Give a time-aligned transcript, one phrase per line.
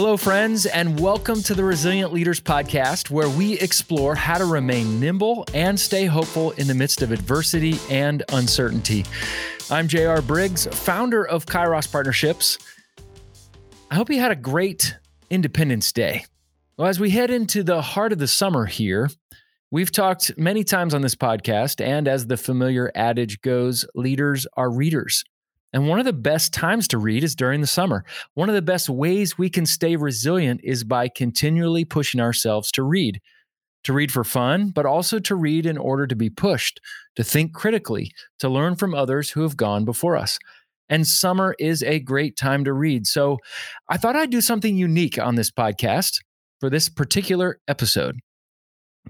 [0.00, 5.00] Hello, friends, and welcome to the Resilient Leaders Podcast, where we explore how to remain
[5.00, 9.04] nimble and stay hopeful in the midst of adversity and uncertainty.
[9.72, 12.58] I'm JR Briggs, founder of Kairos Partnerships.
[13.90, 14.96] I hope you had a great
[15.30, 16.26] Independence Day.
[16.76, 19.10] Well, as we head into the heart of the summer here,
[19.72, 24.70] we've talked many times on this podcast, and as the familiar adage goes, leaders are
[24.70, 25.24] readers.
[25.72, 28.04] And one of the best times to read is during the summer.
[28.34, 32.82] One of the best ways we can stay resilient is by continually pushing ourselves to
[32.82, 33.20] read.
[33.84, 36.80] To read for fun, but also to read in order to be pushed,
[37.16, 40.38] to think critically, to learn from others who have gone before us.
[40.88, 43.06] And summer is a great time to read.
[43.06, 43.38] So
[43.88, 46.20] I thought I'd do something unique on this podcast
[46.60, 48.18] for this particular episode.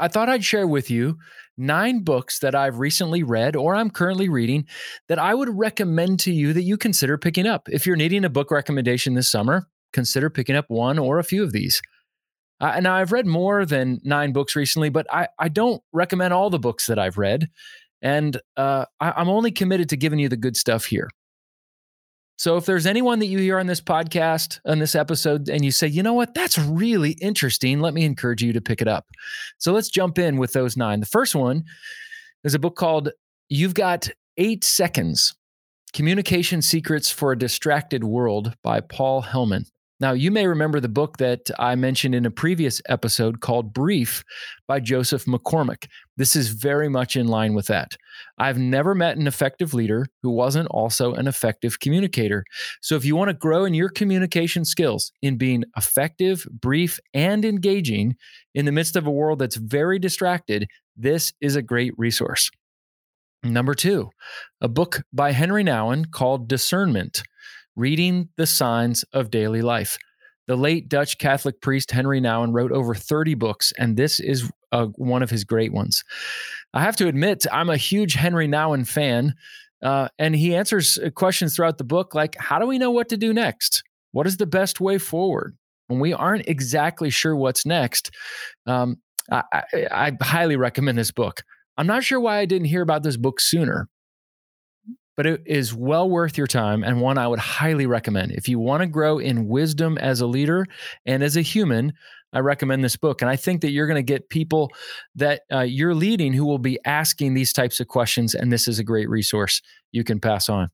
[0.00, 1.18] I thought I'd share with you
[1.56, 4.66] nine books that I've recently read or I'm currently reading
[5.08, 7.68] that I would recommend to you that you consider picking up.
[7.70, 11.42] If you're needing a book recommendation this summer, consider picking up one or a few
[11.42, 11.80] of these.
[12.60, 16.48] Uh, now, I've read more than nine books recently, but I, I don't recommend all
[16.48, 17.48] the books that I've read.
[18.00, 21.10] And uh, I, I'm only committed to giving you the good stuff here.
[22.42, 25.70] So if there's anyone that you hear on this podcast, on this episode, and you
[25.70, 29.06] say, you know what, that's really interesting, let me encourage you to pick it up.
[29.58, 30.98] So let's jump in with those nine.
[30.98, 31.62] The first one
[32.42, 33.10] is a book called
[33.48, 35.36] You've Got Eight Seconds
[35.92, 39.66] Communication Secrets for a Distracted World by Paul Hellman.
[40.02, 44.24] Now, you may remember the book that I mentioned in a previous episode called Brief
[44.66, 45.86] by Joseph McCormack.
[46.16, 47.96] This is very much in line with that.
[48.36, 52.42] I've never met an effective leader who wasn't also an effective communicator.
[52.80, 57.44] So, if you want to grow in your communication skills in being effective, brief, and
[57.44, 58.16] engaging
[58.56, 62.50] in the midst of a world that's very distracted, this is a great resource.
[63.44, 64.10] Number two,
[64.60, 67.22] a book by Henri Nouwen called Discernment
[67.76, 69.98] Reading the Signs of Daily Life.
[70.46, 74.86] The late Dutch Catholic priest Henri Nouwen wrote over 30 books, and this is uh,
[74.96, 76.02] one of his great ones.
[76.74, 79.34] I have to admit, I'm a huge Henri Nouwen fan,
[79.82, 83.08] uh, and he answers uh, questions throughout the book like, How do we know what
[83.10, 83.82] to do next?
[84.10, 85.56] What is the best way forward?
[85.86, 88.10] When we aren't exactly sure what's next,
[88.66, 88.98] um,
[89.30, 91.42] I, I, I highly recommend this book.
[91.76, 93.88] I'm not sure why I didn't hear about this book sooner
[95.16, 98.32] but it is well worth your time and one I would highly recommend.
[98.32, 100.66] If you want to grow in wisdom as a leader
[101.06, 101.92] and as a human,
[102.32, 103.20] I recommend this book.
[103.20, 104.70] And I think that you're going to get people
[105.14, 108.34] that uh, you're leading who will be asking these types of questions.
[108.34, 109.60] And this is a great resource
[109.92, 110.70] you can pass on.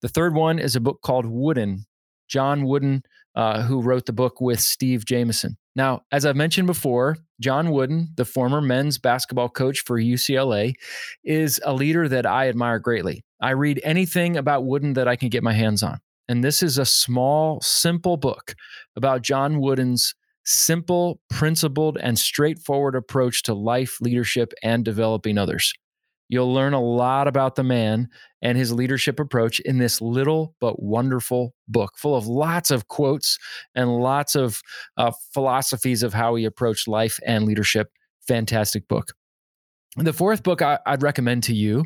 [0.00, 1.84] The third one is a book called Wooden.
[2.26, 3.02] John Wooden,
[3.34, 5.58] uh, who wrote the book with Steve Jamison.
[5.76, 10.74] Now, as I've mentioned before, John Wooden, the former men's basketball coach for UCLA,
[11.24, 13.24] is a leader that I admire greatly.
[13.44, 16.00] I read anything about Wooden that I can get my hands on.
[16.28, 18.54] And this is a small, simple book
[18.96, 20.14] about John Wooden's
[20.46, 25.74] simple, principled, and straightforward approach to life, leadership, and developing others.
[26.30, 28.08] You'll learn a lot about the man
[28.40, 33.38] and his leadership approach in this little but wonderful book, full of lots of quotes
[33.74, 34.62] and lots of
[34.96, 37.90] uh, philosophies of how he approached life and leadership.
[38.26, 39.12] Fantastic book.
[39.96, 41.84] The fourth book I, would recommend to you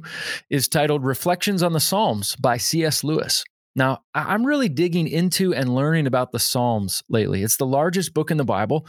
[0.49, 3.05] is titled Reflections on the Psalms by C.S.
[3.05, 3.45] Lewis.
[3.77, 7.43] Now, I'm really digging into and learning about the Psalms lately.
[7.43, 8.87] It's the largest book in the Bible,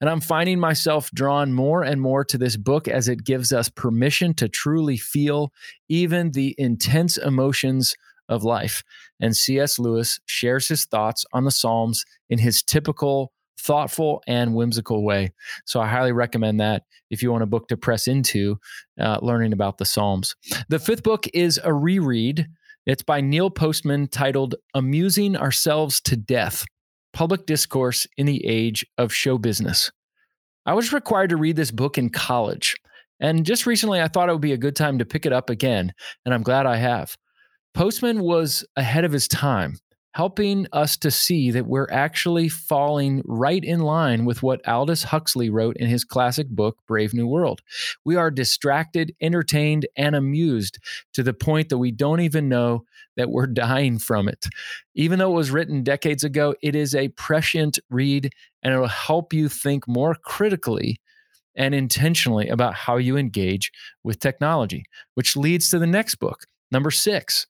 [0.00, 3.68] and I'm finding myself drawn more and more to this book as it gives us
[3.68, 5.52] permission to truly feel
[5.90, 7.94] even the intense emotions
[8.28, 8.82] of life.
[9.20, 9.78] And C.S.
[9.78, 15.32] Lewis shares his thoughts on the Psalms in his typical thoughtful and whimsical way.
[15.64, 18.58] So I highly recommend that if you want a book to press into
[18.98, 20.34] uh, learning about the Psalms.
[20.68, 22.48] The fifth book is a reread.
[22.86, 26.64] It's by Neil Postman titled Amusing Ourselves to Death
[27.12, 29.90] Public Discourse in the Age of Show Business.
[30.66, 32.74] I was required to read this book in college.
[33.20, 35.48] And just recently, I thought it would be a good time to pick it up
[35.48, 35.92] again,
[36.24, 37.16] and I'm glad I have.
[37.72, 39.78] Postman was ahead of his time
[40.12, 45.48] helping us to see that we're actually falling right in line with what Aldous Huxley
[45.48, 47.62] wrote in his classic book, Brave New World.
[48.04, 50.78] We are distracted, entertained, and amused
[51.14, 52.84] to the point that we don't even know
[53.16, 54.46] that we're dying from it.
[54.94, 58.30] Even though it was written decades ago, it is a prescient read
[58.62, 61.00] and it'll help you think more critically
[61.54, 63.70] and intentionally about how you engage
[64.04, 64.84] with technology,
[65.14, 67.46] which leads to the next book, number six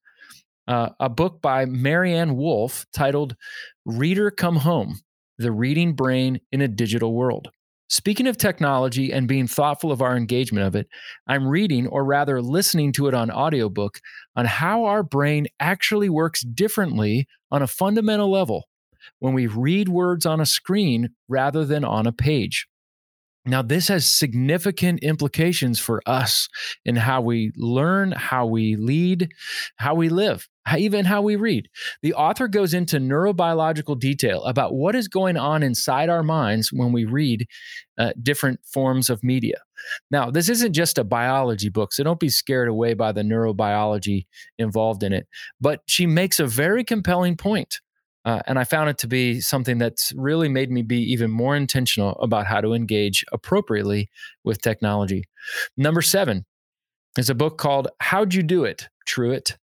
[0.69, 3.37] uh, a book by Maryanne Wolf titled
[3.85, 5.00] Reader Come Home
[5.38, 7.50] The Reading Brain in a Digital World.
[7.88, 10.88] Speaking of technology and being thoughtful of our engagement of it,
[11.26, 14.00] I'm reading, or rather listening to it on audiobook,
[14.35, 18.65] on how our brain actually works differently on a fundamental level.
[19.19, 22.67] when we read words on a screen rather than on a page.
[23.44, 26.49] Now, this has significant implications for us
[26.85, 29.32] in how we learn, how we lead,
[29.76, 31.69] how we live, even how we read.
[32.03, 36.93] The author goes into neurobiological detail about what is going on inside our minds when
[36.93, 37.47] we read
[37.99, 39.59] uh, different forms of media.
[40.11, 44.26] Now, this isn't just a biology book, so don't be scared away by the neurobiology
[44.59, 45.26] involved in it.
[45.61, 47.81] But she makes a very compelling point
[48.25, 51.56] uh, and I found it to be something that's really made me be even more
[51.56, 54.11] intentional about how to engage appropriately
[54.44, 55.25] with technology.
[55.76, 56.47] Number seven
[57.19, 59.58] is a book called How'd You Do It, Truett,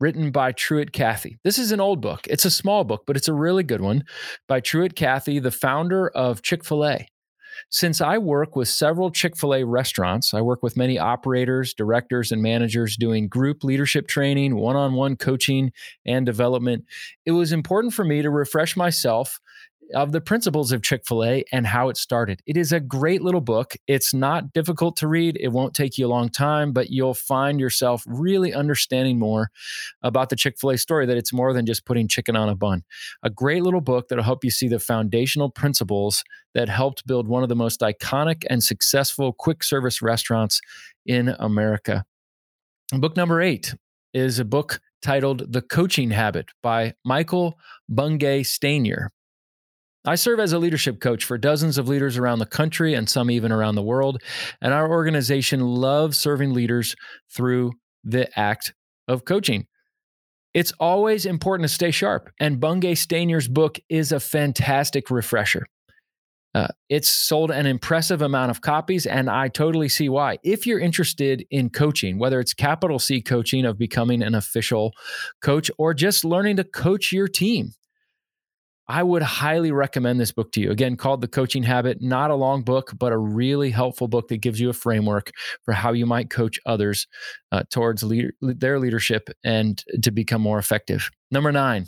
[0.00, 1.38] written by Truett Cathy.
[1.44, 2.26] This is an old book.
[2.28, 4.04] It's a small book, but it's a really good one
[4.48, 7.08] by Truett Cathy, the founder of Chick fil A.
[7.70, 12.32] Since I work with several Chick fil A restaurants, I work with many operators, directors,
[12.32, 15.72] and managers doing group leadership training, one on one coaching,
[16.04, 16.84] and development.
[17.24, 19.40] It was important for me to refresh myself
[19.94, 22.40] of the principles of Chick fil A and how it started.
[22.46, 23.74] It is a great little book.
[23.86, 27.60] It's not difficult to read, it won't take you a long time, but you'll find
[27.60, 29.50] yourself really understanding more
[30.02, 32.54] about the Chick fil A story that it's more than just putting chicken on a
[32.54, 32.84] bun.
[33.22, 37.42] A great little book that'll help you see the foundational principles that helped build one
[37.42, 40.60] of the most iconic and successful quick service restaurants
[41.06, 42.04] in America.
[42.92, 43.74] Book number eight
[44.12, 47.58] is a book titled The Coaching Habit by Michael
[47.88, 49.10] Bungay Stanier.
[50.04, 53.30] I serve as a leadership coach for dozens of leaders around the country and some
[53.30, 54.22] even around the world.
[54.60, 56.94] And our organization loves serving leaders
[57.34, 57.72] through
[58.04, 58.74] the act
[59.08, 59.66] of coaching.
[60.52, 62.30] It's always important to stay sharp.
[62.38, 65.66] And Bungay Stanier's book is a fantastic refresher.
[66.54, 70.38] Uh, it's sold an impressive amount of copies, and I totally see why.
[70.44, 74.92] If you're interested in coaching, whether it's capital C coaching of becoming an official
[75.42, 77.72] coach or just learning to coach your team,
[78.86, 80.70] I would highly recommend this book to you.
[80.70, 84.38] Again, called The Coaching Habit, not a long book, but a really helpful book that
[84.38, 85.30] gives you a framework
[85.64, 87.06] for how you might coach others
[87.50, 88.04] uh, towards
[88.40, 91.10] their leadership and to become more effective.
[91.30, 91.86] Number nine,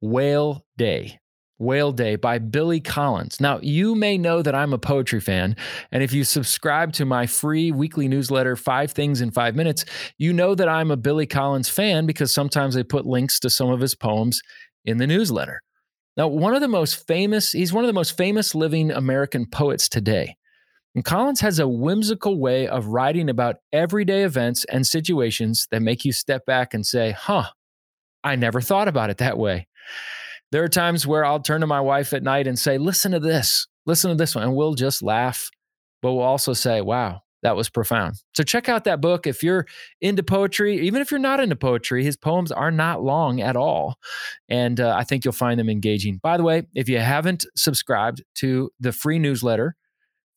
[0.00, 1.18] Whale Day.
[1.58, 3.40] Whale Day by Billy Collins.
[3.40, 5.54] Now, you may know that I'm a poetry fan,
[5.92, 9.84] and if you subscribe to my free weekly newsletter, Five Things in Five Minutes,
[10.18, 13.70] you know that I'm a Billy Collins fan because sometimes I put links to some
[13.70, 14.42] of his poems
[14.84, 15.60] in the newsletter.
[16.16, 19.88] Now, one of the most famous, he's one of the most famous living American poets
[19.88, 20.36] today.
[20.94, 26.04] And Collins has a whimsical way of writing about everyday events and situations that make
[26.04, 27.44] you step back and say, huh,
[28.22, 29.66] I never thought about it that way.
[30.50, 33.20] There are times where I'll turn to my wife at night and say, listen to
[33.20, 34.44] this, listen to this one.
[34.44, 35.48] And we'll just laugh,
[36.02, 38.16] but we'll also say, wow, that was profound.
[38.34, 39.66] So check out that book if you're
[40.00, 40.78] into poetry.
[40.86, 43.96] Even if you're not into poetry, his poems are not long at all,
[44.48, 46.18] and uh, I think you'll find them engaging.
[46.22, 49.76] By the way, if you haven't subscribed to the free newsletter,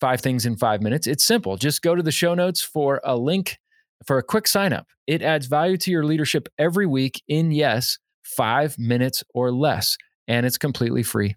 [0.02, 1.57] Five Things in Five Minutes, it's simple.
[1.57, 3.57] Just go to the show notes for a link
[4.06, 4.88] for a quick sign up.
[5.07, 9.98] It adds value to your leadership every week in yes, five minutes or less,
[10.28, 11.36] and it's completely free.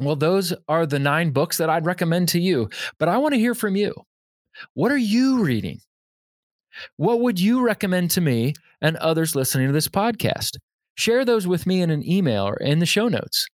[0.00, 3.40] Well, those are the nine books that I'd recommend to you, but I want to
[3.40, 3.94] hear from you.
[4.74, 5.80] What are you reading?
[6.96, 10.56] What would you recommend to me and others listening to this podcast?
[10.96, 13.48] Share those with me in an email or in the show notes.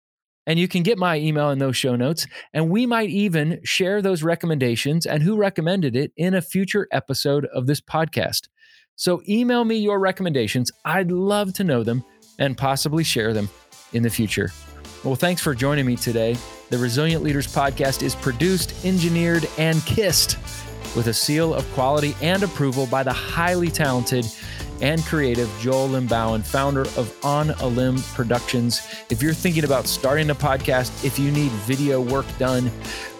[0.46, 2.26] And you can get my email in those show notes.
[2.54, 7.46] And we might even share those recommendations and who recommended it in a future episode
[7.46, 8.48] of this podcast.
[8.94, 10.70] So email me your recommendations.
[10.84, 12.04] I'd love to know them
[12.38, 13.50] and possibly share them
[13.92, 14.52] in the future.
[15.04, 16.36] Well, thanks for joining me today.
[16.70, 20.38] The Resilient Leaders Podcast is produced, engineered, and kissed
[20.96, 24.24] with a seal of quality and approval by the highly talented
[24.80, 28.80] and creative Joel Limbauan, founder of On a Limb Productions.
[29.10, 32.70] If you're thinking about starting a podcast, if you need video work done,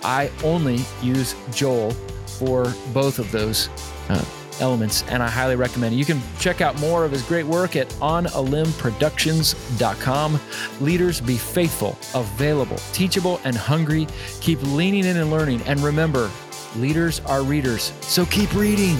[0.03, 1.91] I only use Joel
[2.39, 3.69] for both of those
[4.09, 4.25] uh,
[4.61, 5.99] elements, and I highly recommend it.
[5.99, 10.41] You can check out more of his great work at onalimbproductions.com.
[10.81, 14.09] Leaders, be faithful, available, teachable, and hungry.
[14.41, 15.63] Keep leaning in and learning.
[15.63, 16.29] And remember,
[16.79, 18.99] Leaders are readers, so keep reading.